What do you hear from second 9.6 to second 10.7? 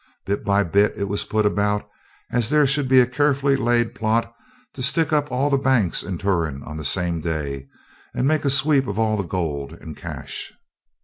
and cash.